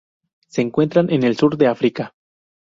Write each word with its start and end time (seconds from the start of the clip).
Se 0.47 0.63
encuentran 0.63 1.11
en 1.11 1.21
el 1.21 1.37
sur 1.37 1.57
de 1.57 1.67
África. 1.67 2.15